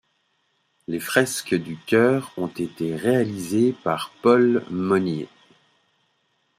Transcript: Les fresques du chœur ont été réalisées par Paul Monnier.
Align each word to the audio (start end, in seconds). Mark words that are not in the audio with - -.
Les 0.87 0.99
fresques 0.99 1.53
du 1.53 1.77
chœur 1.77 2.33
ont 2.35 2.47
été 2.47 2.95
réalisées 2.95 3.71
par 3.83 4.09
Paul 4.23 4.65
Monnier. 4.71 5.29